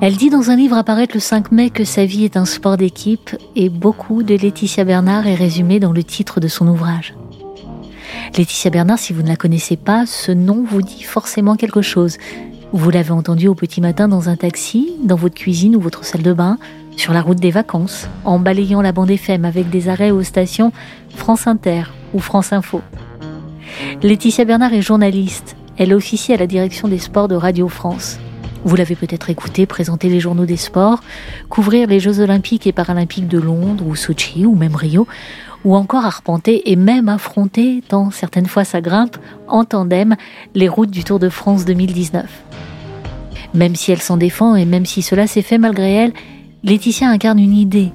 Elle 0.00 0.16
dit 0.16 0.30
dans 0.30 0.50
un 0.50 0.56
livre 0.56 0.76
à 0.76 0.82
paraître 0.82 1.14
le 1.14 1.20
5 1.20 1.52
mai 1.52 1.70
que 1.70 1.84
sa 1.84 2.04
vie 2.04 2.24
est 2.24 2.36
un 2.36 2.44
sport 2.44 2.76
d'équipe 2.76 3.36
et 3.54 3.68
beaucoup 3.68 4.22
de 4.22 4.34
Laetitia 4.34 4.84
Bernard 4.84 5.26
est 5.26 5.36
résumé 5.36 5.78
dans 5.78 5.92
le 5.92 6.02
titre 6.02 6.40
de 6.40 6.48
son 6.48 6.66
ouvrage. 6.66 7.14
Laetitia 8.36 8.70
Bernard, 8.70 8.98
si 8.98 9.12
vous 9.12 9.22
ne 9.22 9.28
la 9.28 9.36
connaissez 9.36 9.76
pas, 9.76 10.06
ce 10.06 10.32
nom 10.32 10.64
vous 10.68 10.82
dit 10.82 11.02
forcément 11.02 11.54
quelque 11.54 11.82
chose. 11.82 12.18
Vous 12.72 12.90
l'avez 12.90 13.12
entendu 13.12 13.46
au 13.48 13.54
petit 13.54 13.80
matin 13.80 14.08
dans 14.08 14.28
un 14.28 14.36
taxi, 14.36 14.94
dans 15.04 15.16
votre 15.16 15.34
cuisine 15.34 15.76
ou 15.76 15.80
votre 15.80 16.04
salle 16.04 16.22
de 16.22 16.32
bain, 16.32 16.58
sur 16.96 17.12
la 17.12 17.22
route 17.22 17.38
des 17.38 17.50
vacances, 17.50 18.08
en 18.24 18.38
balayant 18.38 18.82
la 18.82 18.92
bande 18.92 19.10
FM 19.10 19.44
avec 19.44 19.70
des 19.70 19.88
arrêts 19.88 20.10
aux 20.10 20.22
stations 20.22 20.72
France 21.14 21.46
Inter 21.46 21.84
ou 22.12 22.18
France 22.18 22.52
Info. 22.52 22.80
Laetitia 24.02 24.44
Bernard 24.44 24.74
est 24.74 24.82
journaliste. 24.82 25.56
Elle 25.76 25.94
officie 25.94 26.32
à 26.32 26.36
la 26.36 26.46
direction 26.46 26.88
des 26.88 26.98
sports 26.98 27.28
de 27.28 27.34
Radio 27.34 27.68
France. 27.68 28.18
Vous 28.64 28.76
l'avez 28.76 28.94
peut-être 28.94 29.28
écouté 29.28 29.66
présenter 29.66 30.08
les 30.08 30.20
journaux 30.20 30.46
des 30.46 30.56
sports, 30.56 31.02
couvrir 31.48 31.88
les 31.88 31.98
Jeux 31.98 32.20
olympiques 32.20 32.66
et 32.66 32.72
paralympiques 32.72 33.26
de 33.26 33.38
Londres 33.38 33.84
ou 33.86 33.96
Sochi 33.96 34.46
ou 34.46 34.54
même 34.54 34.76
Rio, 34.76 35.08
ou 35.64 35.74
encore 35.74 36.04
arpenter 36.04 36.70
et 36.70 36.76
même 36.76 37.08
affronter, 37.08 37.82
tant 37.86 38.10
certaines 38.10 38.46
fois 38.46 38.64
ça 38.64 38.80
grimpe, 38.80 39.16
en 39.48 39.64
tandem, 39.64 40.16
les 40.54 40.68
routes 40.68 40.90
du 40.90 41.02
Tour 41.02 41.18
de 41.18 41.28
France 41.28 41.64
2019. 41.64 42.26
Même 43.54 43.74
si 43.74 43.90
elle 43.90 44.00
s'en 44.00 44.16
défend 44.16 44.54
et 44.54 44.64
même 44.64 44.86
si 44.86 45.02
cela 45.02 45.26
s'est 45.26 45.42
fait 45.42 45.58
malgré 45.58 45.92
elle, 45.92 46.12
Laetitia 46.62 47.08
incarne 47.08 47.40
une 47.40 47.56
idée. 47.56 47.92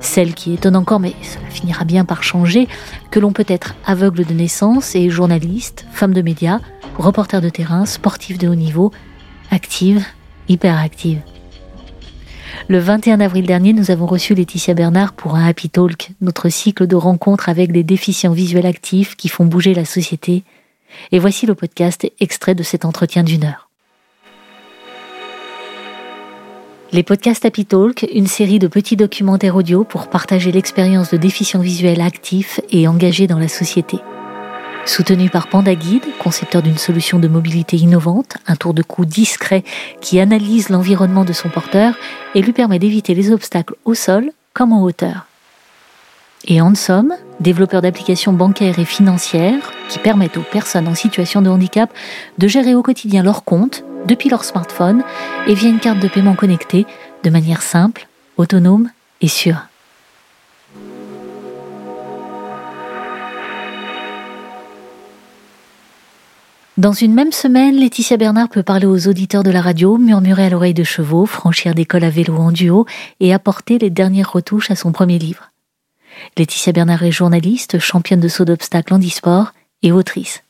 Celle 0.00 0.34
qui 0.34 0.52
étonne 0.52 0.76
encore, 0.76 1.00
mais 1.00 1.14
cela 1.22 1.48
finira 1.48 1.84
bien 1.84 2.04
par 2.04 2.22
changer, 2.22 2.68
que 3.10 3.18
l'on 3.18 3.32
peut 3.32 3.46
être 3.48 3.74
aveugle 3.84 4.24
de 4.24 4.34
naissance 4.34 4.94
et 4.94 5.10
journaliste, 5.10 5.86
femme 5.92 6.12
de 6.12 6.22
médias, 6.22 6.60
reporter 6.98 7.40
de 7.40 7.48
terrain, 7.48 7.86
sportif 7.86 8.38
de 8.38 8.48
haut 8.48 8.54
niveau, 8.54 8.92
active, 9.50 10.04
hyperactive. 10.48 11.20
Le 12.68 12.78
21 12.78 13.20
avril 13.20 13.46
dernier, 13.46 13.72
nous 13.72 13.90
avons 13.90 14.06
reçu 14.06 14.34
Laetitia 14.34 14.74
Bernard 14.74 15.12
pour 15.12 15.36
un 15.36 15.46
Happy 15.46 15.70
Talk, 15.70 16.10
notre 16.20 16.48
cycle 16.48 16.86
de 16.86 16.96
rencontres 16.96 17.48
avec 17.48 17.72
des 17.72 17.82
déficients 17.82 18.32
visuels 18.32 18.66
actifs 18.66 19.16
qui 19.16 19.28
font 19.28 19.44
bouger 19.44 19.74
la 19.74 19.84
société. 19.84 20.44
Et 21.12 21.18
voici 21.18 21.46
le 21.46 21.54
podcast 21.54 22.10
extrait 22.20 22.54
de 22.54 22.62
cet 22.62 22.84
entretien 22.84 23.22
d'une 23.22 23.44
heure. 23.44 23.68
Les 26.90 27.02
podcasts 27.02 27.44
Happy 27.44 27.66
Talk, 27.66 28.06
une 28.14 28.26
série 28.26 28.58
de 28.58 28.66
petits 28.66 28.96
documentaires 28.96 29.56
audio 29.56 29.84
pour 29.84 30.08
partager 30.08 30.50
l'expérience 30.52 31.10
de 31.10 31.18
déficients 31.18 31.60
visuels 31.60 32.00
actifs 32.00 32.60
et 32.70 32.88
engagés 32.88 33.26
dans 33.26 33.38
la 33.38 33.48
société. 33.48 33.98
Soutenu 34.88 35.28
par 35.28 35.48
Panda 35.48 35.74
Guide, 35.74 36.06
concepteur 36.18 36.62
d'une 36.62 36.78
solution 36.78 37.18
de 37.18 37.28
mobilité 37.28 37.76
innovante, 37.76 38.38
un 38.46 38.56
tour 38.56 38.72
de 38.72 38.82
cou 38.82 39.04
discret 39.04 39.62
qui 40.00 40.18
analyse 40.18 40.70
l'environnement 40.70 41.26
de 41.26 41.34
son 41.34 41.50
porteur 41.50 41.94
et 42.34 42.40
lui 42.40 42.54
permet 42.54 42.78
d'éviter 42.78 43.14
les 43.14 43.30
obstacles 43.30 43.74
au 43.84 43.92
sol 43.92 44.32
comme 44.54 44.72
en 44.72 44.82
hauteur. 44.82 45.26
Et 46.46 46.62
Hansom, 46.62 47.14
développeur 47.38 47.82
d'applications 47.82 48.32
bancaires 48.32 48.78
et 48.78 48.86
financières 48.86 49.72
qui 49.90 49.98
permettent 49.98 50.38
aux 50.38 50.42
personnes 50.42 50.88
en 50.88 50.94
situation 50.94 51.42
de 51.42 51.50
handicap 51.50 51.92
de 52.38 52.48
gérer 52.48 52.74
au 52.74 52.82
quotidien 52.82 53.22
leurs 53.22 53.44
comptes 53.44 53.84
depuis 54.06 54.30
leur 54.30 54.42
smartphone 54.42 55.02
et 55.46 55.52
via 55.52 55.68
une 55.68 55.80
carte 55.80 56.00
de 56.00 56.08
paiement 56.08 56.34
connectée 56.34 56.86
de 57.24 57.30
manière 57.30 57.60
simple, 57.60 58.08
autonome 58.38 58.88
et 59.20 59.28
sûre. 59.28 59.67
Dans 66.78 66.92
une 66.92 67.12
même 67.12 67.32
semaine, 67.32 67.74
Laetitia 67.74 68.16
Bernard 68.16 68.50
peut 68.50 68.62
parler 68.62 68.86
aux 68.86 69.08
auditeurs 69.08 69.42
de 69.42 69.50
la 69.50 69.60
radio, 69.60 69.98
murmurer 69.98 70.44
à 70.44 70.48
l'oreille 70.48 70.74
de 70.74 70.84
chevaux, 70.84 71.26
franchir 71.26 71.74
des 71.74 71.84
cols 71.84 72.04
à 72.04 72.08
vélo 72.08 72.36
en 72.36 72.52
duo 72.52 72.86
et 73.18 73.34
apporter 73.34 73.78
les 73.78 73.90
dernières 73.90 74.32
retouches 74.32 74.70
à 74.70 74.76
son 74.76 74.92
premier 74.92 75.18
livre. 75.18 75.50
Laetitia 76.36 76.72
Bernard 76.72 77.02
est 77.02 77.10
journaliste, 77.10 77.80
championne 77.80 78.20
de 78.20 78.28
saut 78.28 78.44
d'obstacles 78.44 78.94
en 78.94 79.00
e-sport 79.00 79.54
et 79.82 79.90
autrice. 79.90 80.44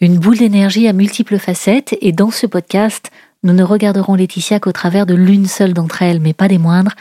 Une 0.00 0.18
boule 0.18 0.38
d'énergie 0.38 0.88
à 0.88 0.94
multiples 0.94 1.38
facettes 1.38 1.94
et 2.00 2.12
dans 2.12 2.30
ce 2.30 2.46
podcast, 2.46 3.10
nous 3.42 3.52
ne 3.52 3.64
regarderons 3.64 4.14
Laetitia 4.14 4.60
qu'au 4.60 4.72
travers 4.72 5.04
de 5.04 5.14
l'une 5.14 5.46
seule 5.46 5.74
d'entre 5.74 6.00
elles, 6.00 6.20
mais 6.20 6.32
pas 6.32 6.48
des 6.48 6.56
moindres, 6.56 6.94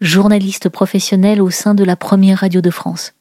journaliste 0.00 0.70
professionnelle 0.70 1.40
au 1.40 1.50
sein 1.50 1.76
de 1.76 1.84
la 1.84 1.94
première 1.94 2.40
radio 2.40 2.60
de 2.60 2.70
France. 2.70 3.12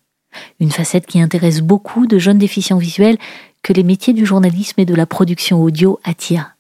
Une 0.59 0.72
facette 0.72 1.06
qui 1.06 1.22
intéresse 1.22 1.62
beaucoup 1.62 2.07
de 2.07 2.19
jeunes 2.19 2.38
déficients 2.38 2.78
visuels 2.78 3.17
que 3.62 3.73
les 3.73 3.84
métiers 3.84 4.13
du 4.13 4.25
journalisme 4.25 4.79
et 4.79 4.85
de 4.85 4.95
la 4.95 5.06
production 5.06 5.62
audio 5.62 6.00
attirent. 6.03 6.56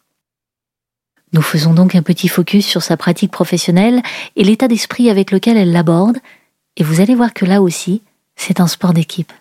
Nous 1.31 1.41
faisons 1.41 1.73
donc 1.73 1.95
un 1.95 2.01
petit 2.01 2.27
focus 2.27 2.65
sur 2.65 2.81
sa 2.81 2.97
pratique 2.97 3.31
professionnelle 3.31 4.01
et 4.35 4.43
l'état 4.43 4.67
d'esprit 4.67 5.09
avec 5.09 5.31
lequel 5.31 5.57
elle 5.57 5.71
l'aborde, 5.71 6.17
et 6.75 6.83
vous 6.83 7.01
allez 7.01 7.13
voir 7.13 7.33
que 7.33 7.45
là 7.45 7.61
aussi, 7.61 8.01
c'est 8.35 8.59
un 8.59 8.67
sport 8.67 8.93
d'équipe. 8.93 9.31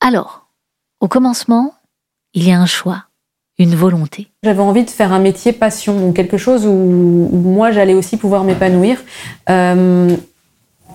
Alors, 0.00 0.46
au 1.00 1.08
commencement, 1.08 1.74
il 2.32 2.46
y 2.46 2.52
a 2.52 2.60
un 2.60 2.66
choix, 2.66 3.04
une 3.58 3.74
volonté. 3.74 4.28
J'avais 4.42 4.62
envie 4.62 4.84
de 4.84 4.90
faire 4.90 5.12
un 5.12 5.18
métier 5.18 5.52
passion, 5.52 5.98
donc 5.98 6.16
quelque 6.16 6.38
chose 6.38 6.64
où, 6.66 7.28
moi 7.32 7.70
j'allais 7.70 7.94
aussi 7.94 8.16
pouvoir 8.16 8.44
m'épanouir. 8.44 8.98
Euh, 9.50 10.16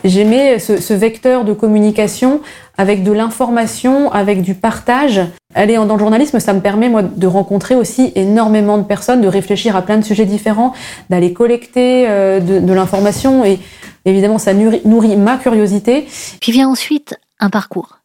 J'aimais 0.04 0.60
ce, 0.60 0.94
vecteur 0.94 1.46
de 1.46 1.54
communication 1.54 2.42
avec 2.78 3.04
de 3.04 3.12
l'information, 3.12 4.12
avec 4.12 4.42
du 4.42 4.54
partage. 4.54 5.22
Aller 5.54 5.76
dans 5.76 5.94
le 5.94 6.00
journalisme, 6.00 6.40
ça 6.40 6.54
me 6.54 6.60
permet 6.60 6.90
moi 6.90 7.02
de 7.02 7.28
rencontrer 7.28 7.76
aussi 7.76 8.12
énormément 8.16 8.78
de 8.78 8.84
personnes, 8.84 9.22
de 9.22 9.28
réfléchir 9.28 9.76
à 9.76 9.82
plein 9.82 9.98
de 9.98 10.04
sujets 10.04 10.26
différents, 10.26 10.74
d'aller 11.10 11.34
collecter 11.34 12.06
euh, 12.08 12.40
de, 12.40 12.74
l'information 12.74 13.46
et 13.46 13.60
évidemment 14.04 14.38
ça 14.38 14.54
nourrit, 14.54 15.16
ma 15.16 15.38
curiosité. 15.38 16.08
Puis 16.42 16.52
vient 16.52 16.70
ensuite 16.70 17.16
un 17.40 17.50
parcours. 17.50 18.00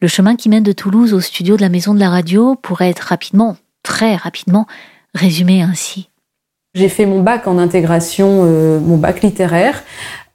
Le 0.00 0.08
chemin 0.08 0.36
qui 0.36 0.48
mène 0.48 0.62
de 0.62 0.72
Toulouse 0.72 1.14
au 1.14 1.20
studio 1.20 1.56
de 1.56 1.62
la 1.62 1.68
Maison 1.68 1.94
de 1.94 2.00
la 2.00 2.10
Radio 2.10 2.56
pourrait 2.56 2.90
être 2.90 3.00
rapidement, 3.00 3.56
très 3.82 4.16
rapidement, 4.16 4.66
résumé 5.14 5.62
ainsi. 5.62 6.08
J'ai 6.74 6.88
fait 6.88 7.04
mon 7.04 7.20
bac 7.20 7.46
en 7.46 7.58
intégration, 7.58 8.44
euh, 8.44 8.80
mon 8.80 8.96
bac 8.96 9.20
littéraire. 9.20 9.82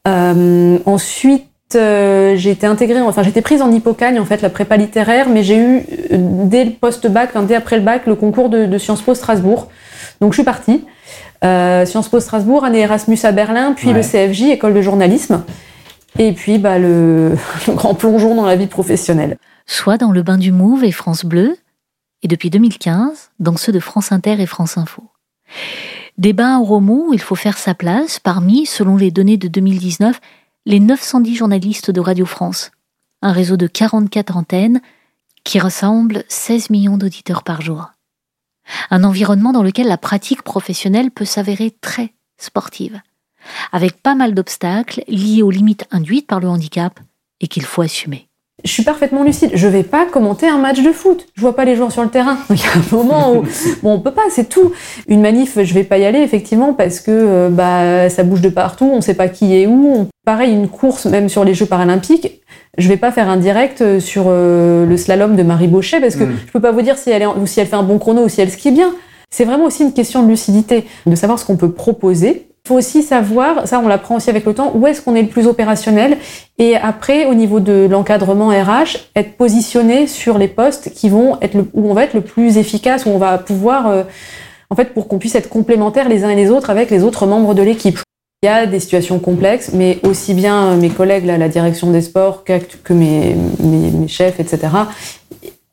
Euh, 0.07 0.79
ensuite, 0.85 1.45
euh, 1.75 2.35
j'ai 2.37 2.51
été 2.51 2.65
intégrée, 2.65 3.01
enfin 3.01 3.23
j'étais 3.23 3.41
prise 3.41 3.61
en 3.61 3.71
hypocagne 3.71 4.19
en 4.19 4.25
fait, 4.25 4.41
la 4.41 4.49
prépa 4.49 4.77
littéraire, 4.77 5.27
mais 5.27 5.43
j'ai 5.43 5.57
eu 5.57 5.83
euh, 6.13 6.17
dès 6.45 6.63
le 6.63 6.71
post-bac, 6.71 7.31
dès 7.45 7.55
après 7.55 7.77
le 7.77 7.83
bac, 7.83 8.05
le 8.07 8.15
concours 8.15 8.49
de, 8.49 8.77
Sciences 8.77 9.01
Po 9.01 9.13
Strasbourg. 9.13 9.67
Donc 10.21 10.31
je 10.31 10.37
suis 10.37 10.45
partie. 10.45 10.85
Sciences 11.43 12.09
Po 12.09 12.19
Strasbourg, 12.19 12.63
année 12.63 12.79
Erasmus 12.79 13.19
à 13.23 13.31
Berlin, 13.31 13.73
puis 13.75 13.93
le 13.93 14.01
CFJ, 14.01 14.43
école 14.43 14.73
de 14.73 14.81
journalisme, 14.81 15.43
et 16.17 16.31
puis 16.31 16.57
bah, 16.57 16.79
le, 16.79 17.35
le, 17.67 17.73
grand 17.73 17.93
plongeon 17.93 18.33
dans 18.33 18.45
la 18.45 18.55
vie 18.55 18.67
professionnelle. 18.67 19.37
Soit 19.67 19.97
dans 19.97 20.11
le 20.11 20.23
bain 20.23 20.37
du 20.37 20.51
Mouve 20.51 20.83
et 20.83 20.91
France 20.91 21.25
Bleu, 21.25 21.57
et 22.23 22.27
depuis 22.27 22.49
2015, 22.49 23.29
dans 23.39 23.57
ceux 23.57 23.71
de 23.71 23.79
France 23.79 24.11
Inter 24.11 24.37
et 24.39 24.47
France 24.47 24.77
Info. 24.77 25.03
Des 26.17 26.33
bains 26.33 26.59
où 26.59 27.13
il 27.13 27.21
faut 27.21 27.35
faire 27.35 27.59
sa 27.59 27.75
place. 27.75 28.19
Parmi, 28.19 28.65
selon 28.65 28.97
les 28.97 29.11
données 29.11 29.37
de 29.37 29.47
2019, 29.47 30.19
les 30.65 30.79
910 30.79 31.35
journalistes 31.35 31.91
de 31.91 32.01
Radio 32.01 32.25
France, 32.25 32.71
un 33.21 33.31
réseau 33.31 33.55
de 33.55 33.67
44 33.67 34.35
antennes 34.35 34.81
qui 35.43 35.59
rassemble 35.59 36.23
16 36.27 36.71
millions 36.71 36.97
d'auditeurs 36.97 37.43
par 37.43 37.61
jour. 37.61 37.91
Un 38.89 39.03
environnement 39.03 39.53
dans 39.53 39.63
lequel 39.63 39.87
la 39.87 39.97
pratique 39.97 40.41
professionnelle 40.41 41.11
peut 41.11 41.23
s'avérer 41.23 41.71
très 41.71 42.13
sportive, 42.37 42.99
avec 43.71 44.01
pas 44.01 44.15
mal 44.15 44.33
d'obstacles 44.33 45.03
liés 45.07 45.43
aux 45.43 45.51
limites 45.51 45.85
induites 45.91 46.27
par 46.27 46.39
le 46.39 46.49
handicap 46.49 46.99
et 47.39 47.47
qu'il 47.47 47.63
faut 47.63 47.83
assumer 47.83 48.26
je 48.63 48.71
suis 48.71 48.83
parfaitement 48.83 49.23
lucide. 49.23 49.51
Je 49.53 49.67
vais 49.67 49.83
pas 49.83 50.05
commenter 50.05 50.47
un 50.47 50.57
match 50.57 50.81
de 50.81 50.91
foot. 50.91 51.27
Je 51.35 51.41
vois 51.41 51.55
pas 51.55 51.63
les 51.63 51.75
joueurs 51.75 51.91
sur 51.91 52.03
le 52.03 52.09
terrain. 52.09 52.37
Il 52.49 52.57
y 52.57 52.63
a 52.63 52.77
un 52.77 52.95
moment 52.95 53.33
où 53.33 53.43
bon, 53.83 53.93
on 53.93 53.99
peut 53.99 54.11
pas, 54.11 54.23
c'est 54.29 54.49
tout. 54.49 54.71
Une 55.07 55.21
manif, 55.21 55.61
je 55.61 55.73
vais 55.73 55.83
pas 55.83 55.97
y 55.97 56.05
aller 56.05 56.19
effectivement 56.19 56.73
parce 56.73 56.99
que 56.99 57.11
euh, 57.11 57.49
bah 57.49 58.09
ça 58.09 58.23
bouge 58.23 58.41
de 58.41 58.49
partout, 58.49 58.89
on 58.91 59.01
sait 59.01 59.13
pas 59.13 59.27
qui 59.27 59.55
est 59.55 59.67
où. 59.67 60.07
Pareil, 60.25 60.51
une 60.51 60.67
course 60.67 61.05
même 61.05 61.29
sur 61.29 61.43
les 61.45 61.53
Jeux 61.53 61.67
paralympiques, 61.67 62.41
je 62.77 62.87
vais 62.87 62.97
pas 62.97 63.11
faire 63.11 63.29
un 63.29 63.37
direct 63.37 63.81
euh, 63.81 63.99
sur 63.99 64.25
euh, 64.27 64.85
le 64.85 64.97
slalom 64.97 65.35
de 65.35 65.43
Marie 65.43 65.67
Bauchet 65.67 65.99
parce 65.99 66.15
que 66.15 66.23
mm. 66.23 66.37
je 66.47 66.51
peux 66.51 66.59
pas 66.59 66.71
vous 66.71 66.81
dire 66.81 66.97
si 66.97 67.09
elle 67.11 67.21
est, 67.21 67.27
ou 67.27 67.45
si 67.45 67.59
elle 67.59 67.67
fait 67.67 67.75
un 67.75 67.83
bon 67.83 67.99
chrono 67.99 68.23
ou 68.23 68.29
si 68.29 68.41
elle 68.41 68.51
skie 68.51 68.71
bien. 68.71 68.93
C'est 69.29 69.45
vraiment 69.45 69.65
aussi 69.65 69.83
une 69.83 69.93
question 69.93 70.23
de 70.23 70.29
lucidité, 70.29 70.85
de 71.05 71.15
savoir 71.15 71.37
ce 71.37 71.45
qu'on 71.45 71.57
peut 71.57 71.71
proposer 71.71 72.47
faut 72.67 72.75
aussi 72.75 73.01
savoir, 73.01 73.67
ça 73.67 73.79
on 73.79 73.87
l'apprend 73.87 74.17
aussi 74.17 74.29
avec 74.29 74.45
le 74.45 74.53
temps, 74.53 74.71
où 74.75 74.85
est-ce 74.85 75.01
qu'on 75.01 75.15
est 75.15 75.21
le 75.21 75.27
plus 75.29 75.47
opérationnel 75.47 76.17
et 76.57 76.75
après 76.75 77.25
au 77.25 77.33
niveau 77.33 77.59
de 77.59 77.87
l'encadrement 77.89 78.49
RH, 78.49 78.97
être 79.15 79.37
positionné 79.37 80.05
sur 80.05 80.37
les 80.37 80.47
postes 80.47 80.91
qui 80.93 81.09
vont 81.09 81.37
être 81.41 81.57
où 81.73 81.89
on 81.89 81.93
va 81.93 82.03
être 82.03 82.13
le 82.13 82.21
plus 82.21 82.57
efficace, 82.57 83.05
où 83.05 83.09
on 83.09 83.17
va 83.17 83.37
pouvoir 83.37 83.87
euh, 83.87 84.03
en 84.69 84.75
fait 84.75 84.93
pour 84.93 85.07
qu'on 85.07 85.17
puisse 85.17 85.35
être 85.35 85.49
complémentaires 85.49 86.09
les 86.09 86.23
uns 86.23 86.29
et 86.29 86.35
les 86.35 86.51
autres 86.51 86.69
avec 86.69 86.91
les 86.91 87.03
autres 87.03 87.25
membres 87.25 87.53
de 87.53 87.63
l'équipe. 87.63 87.99
Il 88.43 88.45
y 88.45 88.49
a 88.49 88.67
des 88.67 88.79
situations 88.79 89.17
complexes, 89.17 89.71
mais 89.73 89.97
aussi 90.03 90.35
bien 90.35 90.75
mes 90.75 90.89
collègues 90.89 91.27
à 91.27 91.39
la 91.39 91.49
direction 91.49 91.89
des 91.89 92.01
sports 92.01 92.43
que, 92.43 92.93
mes, 92.93 93.35
mes, 93.59 94.07
chefs, 94.07 94.39
etc., 94.39 94.67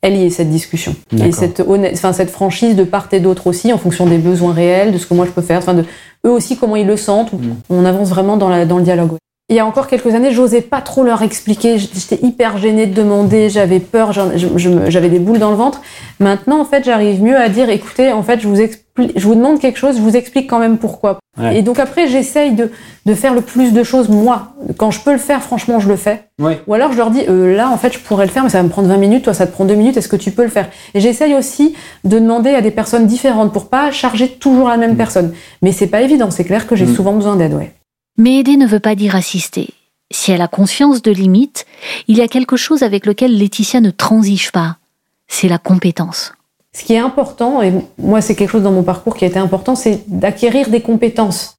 elle 0.05 0.17
y 0.17 0.25
est 0.25 0.29
cette 0.29 0.51
discussion. 0.51 0.95
Et 1.17 1.31
cette, 1.31 1.63
enfin, 1.67 2.13
cette 2.13 2.29
franchise 2.29 2.75
de 2.75 2.83
part 2.83 3.07
et 3.11 3.19
d'autre 3.19 3.47
aussi, 3.47 3.73
en 3.73 3.79
fonction 3.79 4.05
des 4.05 4.19
besoins 4.19 4.53
réels, 4.53 4.91
de 4.91 4.99
ce 4.99 5.07
que 5.07 5.15
moi 5.15 5.25
je 5.25 5.31
peux 5.31 5.41
faire, 5.41 5.57
enfin, 5.57 5.73
de 5.73 5.83
eux 6.27 6.29
aussi 6.29 6.57
comment 6.57 6.75
ils 6.75 6.85
le 6.85 6.95
sentent. 6.95 7.33
Mm. 7.33 7.55
On 7.71 7.85
avance 7.85 8.09
vraiment 8.09 8.37
dans, 8.37 8.47
la, 8.47 8.65
dans 8.65 8.77
le 8.77 8.83
dialogue. 8.83 9.13
Il 9.49 9.55
y 9.55 9.59
a 9.59 9.65
encore 9.65 9.87
quelques 9.87 10.13
années, 10.13 10.31
j'osais 10.31 10.61
pas 10.61 10.81
trop 10.81 11.03
leur 11.03 11.23
expliquer. 11.23 11.79
J'étais 11.79 12.23
hyper 12.23 12.59
gênée 12.59 12.85
de 12.85 12.93
demander, 12.93 13.49
j'avais 13.49 13.79
peur, 13.79 14.11
j'avais 14.11 15.09
des 15.09 15.19
boules 15.19 15.39
dans 15.39 15.49
le 15.49 15.55
ventre. 15.55 15.81
Maintenant, 16.19 16.61
en 16.61 16.65
fait, 16.65 16.83
j'arrive 16.83 17.23
mieux 17.23 17.37
à 17.37 17.49
dire, 17.49 17.69
écoutez, 17.71 18.11
en 18.11 18.21
fait, 18.21 18.39
je 18.39 18.47
vous 18.47 18.61
explique, 18.61 18.84
je 18.97 19.27
vous 19.27 19.35
demande 19.35 19.59
quelque 19.59 19.77
chose, 19.77 19.97
je 19.97 20.01
vous 20.01 20.15
explique 20.15 20.49
quand 20.49 20.59
même 20.59 20.77
pourquoi. 20.77 21.19
Et 21.51 21.63
donc 21.63 21.79
après, 21.79 22.07
j'essaye 22.07 22.53
de, 22.53 22.71
de 23.05 23.13
faire 23.13 23.33
le 23.33 23.41
plus 23.41 23.73
de 23.73 23.83
choses 23.83 24.07
moi. 24.07 24.53
Quand 24.77 24.89
je 24.91 25.01
peux 25.01 25.11
le 25.11 25.17
faire, 25.17 25.43
franchement, 25.43 25.79
je 25.79 25.89
le 25.89 25.97
fais. 25.97 26.29
Ou 26.39 26.73
alors 26.73 26.93
je 26.93 26.97
leur 26.97 27.11
dis, 27.11 27.23
euh, 27.27 27.55
là, 27.55 27.69
en 27.69 27.77
fait, 27.77 27.93
je 27.93 27.99
pourrais 27.99 28.25
le 28.25 28.31
faire, 28.31 28.43
mais 28.43 28.49
ça 28.49 28.59
va 28.59 28.63
me 28.63 28.69
prendre 28.69 28.87
20 28.87 28.97
minutes. 28.97 29.25
Toi, 29.25 29.33
ça 29.33 29.45
te 29.45 29.51
prend 29.51 29.65
2 29.65 29.75
minutes. 29.75 29.97
Est-ce 29.97 30.07
que 30.07 30.15
tu 30.15 30.31
peux 30.31 30.43
le 30.43 30.49
faire? 30.49 30.69
Et 30.93 31.01
j'essaye 31.01 31.35
aussi 31.35 31.75
de 32.05 32.19
demander 32.19 32.51
à 32.51 32.61
des 32.61 32.71
personnes 32.71 33.05
différentes 33.05 33.51
pour 33.51 33.67
pas 33.67 33.91
charger 33.91 34.29
toujours 34.29 34.69
la 34.69 34.77
même 34.77 34.93
mm. 34.93 34.97
personne. 34.97 35.33
Mais 35.61 35.73
c'est 35.73 35.87
pas 35.87 36.01
évident. 36.01 36.31
C'est 36.31 36.45
clair 36.45 36.65
que 36.65 36.77
j'ai 36.77 36.85
mm. 36.85 36.95
souvent 36.95 37.13
besoin 37.13 37.35
d'aide. 37.35 37.53
Ouais. 37.53 37.73
Mais 38.17 38.37
aider 38.37 38.55
ne 38.55 38.65
veut 38.65 38.79
pas 38.79 38.95
dire 38.95 39.15
assister. 39.15 39.69
Si 40.11 40.31
elle 40.31 40.41
a 40.41 40.47
conscience 40.47 41.01
de 41.01 41.11
limites, 41.11 41.65
il 42.07 42.17
y 42.17 42.21
a 42.21 42.29
quelque 42.29 42.55
chose 42.55 42.81
avec 42.81 43.05
lequel 43.05 43.37
Laetitia 43.37 43.81
ne 43.81 43.91
transige 43.91 44.53
pas. 44.53 44.77
C'est 45.27 45.49
la 45.49 45.57
compétence. 45.57 46.33
Ce 46.75 46.83
qui 46.83 46.93
est 46.93 46.99
important, 46.99 47.61
et 47.61 47.71
moi 47.97 48.19
c'est 48.19 48.35
quelque 48.35 48.49
chose 48.49 48.63
dans 48.63 48.71
mon 48.71 48.83
parcours 48.83 49.15
qui 49.15 49.23
a 49.23 49.27
été 49.27 49.39
important, 49.39 49.75
c'est 49.75 50.01
d'acquérir 50.07 50.69
des 50.69 50.81
compétences. 50.81 51.57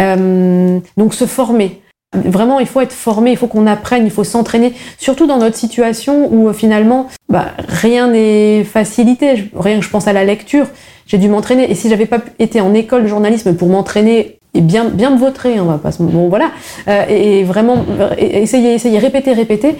Euh, 0.00 0.80
donc 0.96 1.14
se 1.14 1.26
former. 1.26 1.80
Vraiment, 2.14 2.58
il 2.60 2.66
faut 2.66 2.80
être 2.80 2.92
formé, 2.92 3.30
il 3.30 3.36
faut 3.36 3.46
qu'on 3.46 3.66
apprenne, 3.66 4.04
il 4.04 4.10
faut 4.10 4.24
s'entraîner, 4.24 4.74
surtout 4.98 5.26
dans 5.26 5.38
notre 5.38 5.56
situation 5.56 6.28
où 6.30 6.48
euh, 6.48 6.52
finalement, 6.52 7.08
bah, 7.28 7.52
rien 7.68 8.08
n'est 8.08 8.64
facilité. 8.64 9.50
Rien 9.54 9.78
que 9.78 9.84
je 9.84 9.90
pense 9.90 10.08
à 10.08 10.12
la 10.12 10.24
lecture, 10.24 10.66
j'ai 11.06 11.18
dû 11.18 11.28
m'entraîner. 11.28 11.70
Et 11.70 11.74
si 11.74 11.88
j'avais 11.88 12.06
pas 12.06 12.18
été 12.38 12.60
en 12.60 12.74
école 12.74 13.04
de 13.04 13.08
journalisme 13.08 13.54
pour 13.54 13.68
m'entraîner 13.68 14.38
et 14.54 14.60
bien, 14.60 14.86
bien 14.86 15.10
me 15.10 15.18
vautrer, 15.18 15.60
on 15.60 15.64
va 15.64 15.78
pas 15.78 15.90
bon 15.98 16.28
voilà, 16.28 16.50
euh, 16.88 17.06
et, 17.08 17.44
vraiment 17.44 17.84
essayer, 18.18 18.74
essayer, 18.74 18.98
répéter, 18.98 19.32
répéter, 19.32 19.76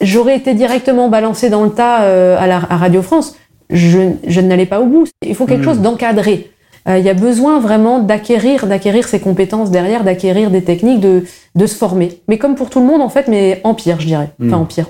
j'aurais 0.00 0.36
été 0.36 0.54
directement 0.54 1.08
balancé 1.08 1.50
dans 1.50 1.62
le 1.62 1.70
tas 1.70 2.02
euh, 2.02 2.36
à, 2.38 2.46
la, 2.46 2.56
à 2.56 2.76
Radio 2.76 3.02
France. 3.02 3.36
Je, 3.72 4.12
je 4.26 4.40
n'allais 4.40 4.66
pas 4.66 4.80
au 4.80 4.86
bout. 4.86 5.08
Il 5.26 5.34
faut 5.34 5.46
quelque 5.46 5.62
hmm. 5.62 5.64
chose 5.64 5.80
d'encadré. 5.80 6.50
Euh, 6.88 6.98
il 6.98 7.04
y 7.04 7.08
a 7.08 7.14
besoin 7.14 7.60
vraiment 7.60 8.00
d'acquérir, 8.00 8.66
d'acquérir 8.66 9.06
ses 9.06 9.20
compétences 9.20 9.70
derrière, 9.70 10.04
d'acquérir 10.04 10.50
des 10.50 10.62
techniques, 10.62 11.00
de, 11.00 11.24
de 11.54 11.66
se 11.66 11.74
former. 11.74 12.20
Mais 12.28 12.38
comme 12.38 12.54
pour 12.54 12.70
tout 12.70 12.80
le 12.80 12.86
monde 12.86 13.00
en 13.00 13.08
fait, 13.08 13.28
mais 13.28 13.60
en 13.64 13.74
pire, 13.74 14.00
je 14.00 14.06
dirais. 14.06 14.30
Enfin 14.40 14.56
hmm. 14.58 14.62
en 14.62 14.64
pire, 14.64 14.86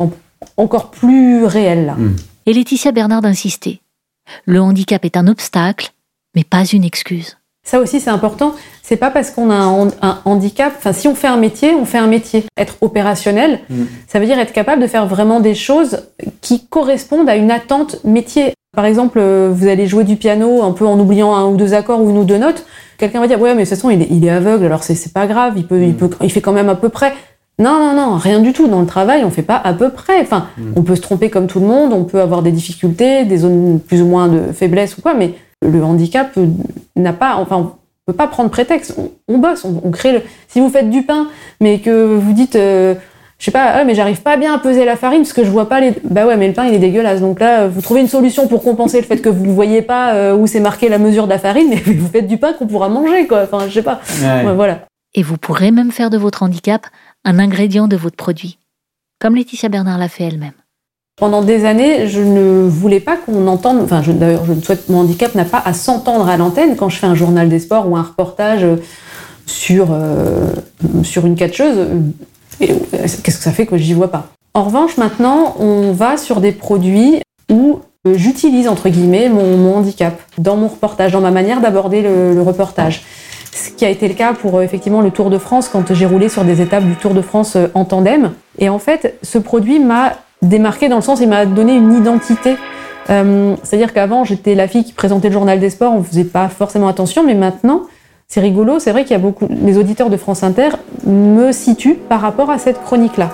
encore 0.56 0.90
plus 0.90 1.44
réel 1.44 1.87
là. 1.87 1.94
Hmm. 1.94 2.17
Et 2.46 2.52
Laetitia 2.52 2.93
Bernard 2.93 3.23
d'insister. 3.23 3.81
Le 4.46 4.61
handicap 4.61 5.05
est 5.05 5.17
un 5.17 5.26
obstacle, 5.28 5.93
mais 6.35 6.44
pas 6.44 6.64
une 6.64 6.85
excuse. 6.85 7.37
Ça 7.64 7.81
aussi, 7.81 8.00
c'est 8.00 8.11
important. 8.11 8.55
C'est 8.82 8.97
pas 8.97 9.11
parce 9.11 9.31
qu'on 9.31 9.50
a 9.50 9.55
un, 9.55 10.19
handicap. 10.25 10.73
Enfin, 10.76 10.93
si 10.93 11.06
on 11.06 11.14
fait 11.14 11.29
un 11.29 11.37
métier, 11.37 11.75
on 11.75 11.85
fait 11.85 11.99
un 11.99 12.09
métier. 12.09 12.44
Être 12.56 12.76
opérationnel, 12.81 13.61
mm. 13.70 13.85
ça 14.09 14.19
veut 14.19 14.26
dire 14.26 14.38
être 14.38 14.53
capable 14.53 14.82
de 14.82 14.87
faire 14.88 15.06
vraiment 15.06 15.41
des 15.41 15.55
choses 15.55 16.03
qui 16.41 16.67
correspondent 16.67 17.29
à 17.29 17.37
une 17.37 17.50
attente 17.50 18.05
métier. 18.05 18.53
Par 18.75 18.85
exemple, 18.85 19.19
euh, 19.20 19.50
vous 19.55 19.69
allez 19.69 19.87
jouer 19.87 20.05
du 20.05 20.17
piano 20.17 20.62
un 20.62 20.73
peu 20.73 20.87
en 20.87 20.99
oubliant 20.99 21.35
un 21.35 21.47
ou 21.47 21.56
deux 21.56 21.75
accords 21.75 22.03
ou 22.03 22.11
une 22.11 22.19
ou 22.19 22.25
deux 22.25 22.38
notes. 22.38 22.64
Quelqu'un 22.99 23.20
va 23.20 23.29
dire 23.29 23.41
ouais, 23.41 23.55
mais 23.55 23.64
de 23.64 23.69
toute 23.69 23.76
façon, 23.76 23.91
il 23.91 24.25
est, 24.25 24.31
aveugle, 24.31 24.64
alors 24.64 24.82
c'est 24.82 25.12
pas 25.12 25.26
grave. 25.26 25.55
Il 25.56 25.67
peut, 25.67 25.81
il 25.81 25.91
mm. 25.91 25.97
peut, 25.97 26.11
il 26.23 26.32
fait 26.32 26.41
quand 26.41 26.53
même 26.53 26.69
à 26.69 26.75
peu 26.75 26.88
près. 26.88 27.12
Non, 27.61 27.79
non, 27.79 27.94
non, 27.94 28.17
rien 28.17 28.41
du 28.41 28.53
tout. 28.53 28.67
Dans 28.67 28.81
le 28.81 28.87
travail, 28.87 29.25
on 29.25 29.31
fait 29.31 29.43
pas 29.43 29.61
à 29.62 29.73
peu 29.73 29.91
près. 29.91 30.20
Enfin, 30.20 30.49
mm. 30.59 30.73
on 30.75 30.82
peut 30.82 30.97
se 30.97 31.00
tromper 31.00 31.31
comme 31.31 31.47
tout 31.47 31.61
le 31.61 31.67
monde, 31.67 31.93
on 31.93 32.05
peut 32.05 32.20
avoir 32.20 32.43
des 32.43 32.50
difficultés, 32.50 33.25
des 33.25 33.38
zones 33.38 33.79
plus 33.79 34.03
ou 34.03 34.06
moins 34.06 34.26
de 34.26 34.53
faiblesse 34.53 34.99
ou 34.99 35.03
quoi, 35.03 35.14
mais 35.14 35.35
le 35.62 35.85
handicap 35.85 36.37
n'a 36.96 37.12
pas, 37.12 37.36
enfin, 37.36 37.56
on 37.56 37.72
peut 38.06 38.16
pas 38.16 38.26
prendre 38.26 38.50
prétexte. 38.50 38.96
On, 39.28 39.38
bosse, 39.38 39.64
on, 39.64 39.90
crée 39.90 40.12
le. 40.12 40.22
Si 40.48 40.60
vous 40.60 40.68
faites 40.68 40.90
du 40.90 41.02
pain, 41.02 41.28
mais 41.60 41.78
que 41.78 42.16
vous 42.16 42.32
dites, 42.32 42.56
euh, 42.56 42.94
je 43.38 43.46
sais 43.46 43.50
pas, 43.50 43.72
ah, 43.74 43.84
mais 43.84 43.94
j'arrive 43.94 44.22
pas 44.22 44.36
bien 44.36 44.54
à 44.54 44.58
peser 44.58 44.84
la 44.84 44.96
farine 44.96 45.22
parce 45.22 45.32
que 45.32 45.44
je 45.44 45.50
vois 45.50 45.68
pas 45.68 45.80
les. 45.80 45.94
Bah 46.04 46.26
ouais, 46.26 46.36
mais 46.36 46.48
le 46.48 46.52
pain 46.54 46.66
il 46.66 46.74
est 46.74 46.78
dégueulasse. 46.78 47.20
Donc 47.20 47.40
là, 47.40 47.68
vous 47.68 47.80
trouvez 47.80 48.00
une 48.00 48.08
solution 48.08 48.48
pour 48.48 48.62
compenser 48.62 49.00
le 49.00 49.06
fait 49.06 49.18
que 49.18 49.28
vous 49.28 49.46
ne 49.46 49.52
voyez 49.52 49.82
pas 49.82 50.14
euh, 50.14 50.36
où 50.36 50.46
c'est 50.46 50.60
marqué 50.60 50.88
la 50.88 50.98
mesure 50.98 51.24
de 51.24 51.30
la 51.30 51.38
farine, 51.38 51.68
mais 51.70 51.76
vous 51.94 52.08
faites 52.08 52.26
du 52.26 52.38
pain 52.38 52.52
qu'on 52.52 52.66
pourra 52.66 52.88
manger, 52.88 53.26
quoi. 53.26 53.42
Enfin, 53.42 53.66
je 53.68 53.72
sais 53.72 53.82
pas. 53.82 54.00
voilà. 54.54 54.86
Et 55.14 55.22
vous 55.22 55.36
pourrez 55.36 55.70
même 55.70 55.92
faire 55.92 56.10
de 56.10 56.18
votre 56.18 56.42
handicap 56.42 56.86
un 57.24 57.38
ingrédient 57.38 57.86
de 57.86 57.96
votre 57.96 58.16
produit, 58.16 58.58
comme 59.20 59.36
Laetitia 59.36 59.68
Bernard 59.68 59.98
l'a 59.98 60.08
fait 60.08 60.24
elle-même. 60.24 60.52
Pendant 61.17 61.43
des 61.43 61.67
années, 61.67 62.09
je 62.09 62.20
ne 62.20 62.67
voulais 62.67 63.00
pas 63.00 63.17
qu'on 63.17 63.47
entende, 63.47 63.81
enfin 63.82 64.03
d'ailleurs 64.06 64.47
je 64.47 64.55
ne 64.55 64.61
souhaite, 64.62 64.88
mon 64.88 65.00
handicap 65.00 65.35
n'a 65.35 65.44
pas 65.44 65.62
à 65.64 65.75
s'entendre 65.75 66.29
à 66.29 66.38
l'antenne 66.38 66.75
quand 66.75 66.88
je 66.88 66.97
fais 66.97 67.06
un 67.06 67.14
journal 67.14 67.49
des 67.50 67.59
sports 67.59 67.88
ou 67.88 67.97
un 67.97 68.03
reportage 68.03 68.67
sur, 69.47 69.88
euh, 69.93 70.49
sur 71.03 71.26
une 71.26 71.37
catcheuse. 71.37 71.87
Qu'est-ce 72.59 73.19
que 73.19 73.31
ça 73.31 73.53
fait 73.53 73.67
que 73.67 73.76
j'y 73.76 73.93
vois 73.93 74.11
pas? 74.11 74.29
En 74.55 74.64
revanche, 74.64 74.97
maintenant, 74.97 75.55
on 75.59 75.93
va 75.93 76.17
sur 76.17 76.41
des 76.41 76.53
produits 76.53 77.20
où 77.50 77.81
j'utilise 78.11 78.69
entre 78.69 78.88
guillemets 78.88 79.29
mon, 79.29 79.76
handicap 79.76 80.19
dans 80.38 80.56
mon 80.56 80.69
reportage, 80.69 81.12
dans 81.12 81.20
ma 81.20 81.31
manière 81.31 81.61
d'aborder 81.61 82.03
le, 82.03 82.41
reportage. 82.43 83.05
Ce 83.53 83.70
qui 83.70 83.85
a 83.85 83.91
été 83.91 84.09
le 84.09 84.14
cas 84.14 84.32
pour 84.32 84.62
effectivement 84.62 85.03
le 85.03 85.11
Tour 85.11 85.29
de 85.29 85.38
France 85.38 85.69
quand 85.69 85.93
j'ai 85.93 86.06
roulé 86.06 86.31
sur 86.31 86.44
des 86.44 86.62
étapes 86.62 86.85
du 86.85 86.97
Tour 86.97 87.12
de 87.12 87.20
France 87.20 87.56
euh, 87.56 87.69
en 87.75 87.85
tandem. 87.85 88.32
Et 88.59 88.69
en 88.69 88.79
fait, 88.79 89.19
ce 89.23 89.38
produit 89.38 89.79
m'a 89.79 90.14
démarqué 90.42 90.88
dans 90.88 90.96
le 90.96 91.02
sens, 91.02 91.20
il 91.20 91.28
m'a 91.28 91.46
donné 91.46 91.74
une 91.74 91.94
identité. 91.94 92.56
Euh, 93.10 93.56
c'est-à-dire 93.62 93.92
qu'avant, 93.92 94.24
j'étais 94.24 94.54
la 94.54 94.68
fille 94.68 94.84
qui 94.84 94.92
présentait 94.92 95.28
le 95.28 95.34
journal 95.34 95.58
des 95.58 95.70
sports, 95.70 95.94
on 95.94 96.02
faisait 96.02 96.24
pas 96.24 96.48
forcément 96.48 96.88
attention, 96.88 97.24
mais 97.24 97.34
maintenant, 97.34 97.82
c'est 98.28 98.40
rigolo, 98.40 98.78
c'est 98.78 98.92
vrai 98.92 99.02
qu'il 99.02 99.12
y 99.12 99.16
a 99.16 99.18
beaucoup, 99.18 99.48
les 99.48 99.78
auditeurs 99.78 100.10
de 100.10 100.16
France 100.16 100.42
Inter 100.42 100.70
me 101.06 101.52
situent 101.52 101.98
par 102.08 102.20
rapport 102.20 102.50
à 102.50 102.58
cette 102.58 102.82
chronique-là. 102.82 103.30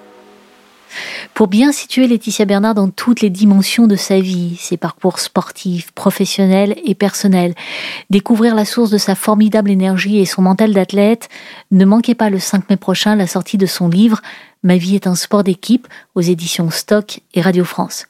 Pour 1.34 1.48
bien 1.48 1.72
situer 1.72 2.06
Laetitia 2.06 2.44
Bernard 2.44 2.74
dans 2.74 2.88
toutes 2.88 3.20
les 3.20 3.30
dimensions 3.30 3.86
de 3.86 3.96
sa 3.96 4.20
vie, 4.20 4.56
ses 4.56 4.76
parcours 4.76 5.18
sportifs, 5.18 5.92
professionnels 5.92 6.76
et 6.84 6.94
personnels, 6.94 7.54
découvrir 8.10 8.54
la 8.54 8.64
source 8.64 8.90
de 8.90 8.98
sa 8.98 9.14
formidable 9.14 9.70
énergie 9.70 10.18
et 10.18 10.26
son 10.26 10.42
mental 10.42 10.72
d'athlète, 10.72 11.28
ne 11.70 11.84
manquez 11.84 12.14
pas 12.14 12.30
le 12.30 12.38
5 12.38 12.70
mai 12.70 12.76
prochain 12.76 13.16
la 13.16 13.26
sortie 13.26 13.58
de 13.58 13.66
son 13.66 13.88
livre 13.88 14.20
Ma 14.62 14.76
vie 14.76 14.96
est 14.96 15.06
un 15.06 15.14
sport 15.14 15.44
d'équipe 15.44 15.86
aux 16.14 16.22
éditions 16.22 16.70
Stock 16.70 17.20
et 17.34 17.40
Radio 17.40 17.64
France. 17.64 18.06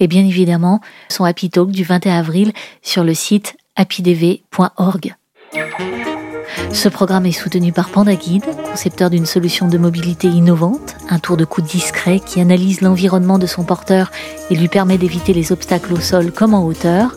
Et 0.00 0.08
bien 0.08 0.24
évidemment, 0.24 0.80
son 1.08 1.24
Happy 1.24 1.50
Talk 1.50 1.70
du 1.70 1.84
21 1.84 2.18
avril 2.18 2.52
sur 2.82 3.04
le 3.04 3.14
site 3.14 3.56
happydv.org. 3.76 5.14
Ce 6.72 6.88
programme 6.88 7.26
est 7.26 7.32
soutenu 7.32 7.72
par 7.72 7.88
Panda 7.88 8.14
Guide, 8.14 8.44
concepteur 8.70 9.10
d'une 9.10 9.26
solution 9.26 9.68
de 9.68 9.78
mobilité 9.78 10.26
innovante, 10.26 10.96
un 11.08 11.18
tour 11.18 11.36
de 11.36 11.44
coude 11.44 11.64
discret 11.64 12.20
qui 12.20 12.40
analyse 12.40 12.80
l'environnement 12.80 13.38
de 13.38 13.46
son 13.46 13.64
porteur 13.64 14.10
et 14.50 14.56
lui 14.56 14.68
permet 14.68 14.98
d'éviter 14.98 15.32
les 15.32 15.52
obstacles 15.52 15.92
au 15.92 16.00
sol 16.00 16.32
comme 16.32 16.54
en 16.54 16.64
hauteur. 16.64 17.16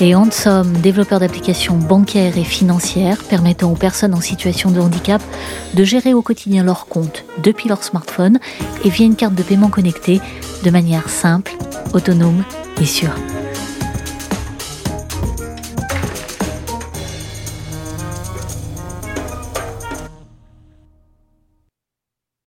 Et 0.00 0.14
Handsome, 0.14 0.72
développeur 0.72 1.20
d'applications 1.20 1.76
bancaires 1.76 2.36
et 2.36 2.44
financières 2.44 3.22
permettant 3.22 3.70
aux 3.70 3.76
personnes 3.76 4.14
en 4.14 4.20
situation 4.20 4.70
de 4.70 4.80
handicap 4.80 5.22
de 5.74 5.84
gérer 5.84 6.14
au 6.14 6.22
quotidien 6.22 6.64
leurs 6.64 6.86
comptes 6.86 7.24
depuis 7.42 7.68
leur 7.68 7.84
smartphone 7.84 8.38
et 8.84 8.90
via 8.90 9.06
une 9.06 9.16
carte 9.16 9.34
de 9.34 9.42
paiement 9.42 9.68
connectée 9.68 10.20
de 10.64 10.70
manière 10.70 11.08
simple, 11.08 11.52
autonome 11.92 12.42
et 12.80 12.86
sûre. 12.86 13.14